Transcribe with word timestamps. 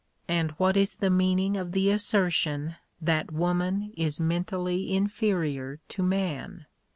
And 0.27 0.49
what 0.57 0.75
is 0.77 0.95
the 0.95 1.11
meaning 1.11 1.55
of 1.55 1.73
the 1.73 1.91
assertion 1.91 2.75
that 2.99 3.31
woman 3.31 3.93
is 3.95 4.19
mentally 4.19 4.91
inferior 4.95 5.79
to 5.89 6.01
man 6.01 6.65